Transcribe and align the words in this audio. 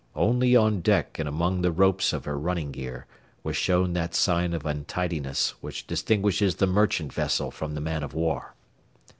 Only 0.15 0.55
on 0.55 0.81
deck 0.81 1.19
and 1.19 1.29
among 1.29 1.61
the 1.61 1.71
ropes 1.71 2.11
of 2.11 2.25
her 2.25 2.35
running 2.35 2.71
gear 2.71 3.05
was 3.43 3.55
shown 3.55 3.93
that 3.93 4.15
sign 4.15 4.51
of 4.55 4.65
untidiness 4.65 5.51
which 5.61 5.85
distinguishes 5.85 6.55
the 6.55 6.65
merchant 6.65 7.13
vessel 7.13 7.51
from 7.51 7.75
the 7.75 7.81
man 7.81 8.01
of 8.01 8.15
war. 8.15 8.55